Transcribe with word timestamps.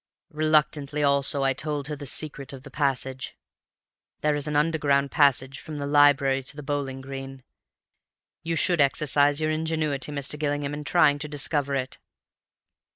Reluctantly, 0.31 1.03
also, 1.03 1.43
I 1.43 1.53
told 1.53 1.87
her 1.87 1.95
the 1.95 2.07
secret 2.07 2.53
of 2.53 2.63
the 2.63 2.71
passage. 2.71 3.37
(There 4.21 4.33
is 4.33 4.47
an 4.47 4.55
underground 4.55 5.11
passage 5.11 5.59
from 5.59 5.77
the 5.77 5.85
library 5.85 6.41
to 6.41 6.55
the 6.55 6.63
bowling 6.63 7.01
green. 7.01 7.43
You 8.41 8.55
should 8.55 8.81
exercise 8.81 9.39
your 9.39 9.51
ingenuity, 9.51 10.11
Mr. 10.11 10.39
Gillingham, 10.39 10.73
in 10.73 10.85
trying 10.85 11.19
to 11.19 11.27
discover 11.27 11.75
it. 11.75 11.99